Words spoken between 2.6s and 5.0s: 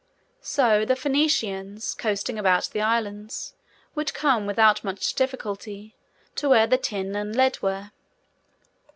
the Islands, would come, without